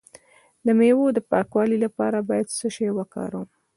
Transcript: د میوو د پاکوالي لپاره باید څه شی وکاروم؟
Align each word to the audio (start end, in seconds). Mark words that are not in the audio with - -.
د 0.65 0.67
میوو 0.79 1.07
د 1.17 1.19
پاکوالي 1.31 1.77
لپاره 1.85 2.17
باید 2.29 2.47
څه 2.57 2.67
شی 2.75 2.87
وکاروم؟ 2.97 3.47